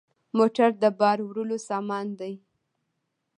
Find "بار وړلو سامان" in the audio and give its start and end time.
0.99-2.07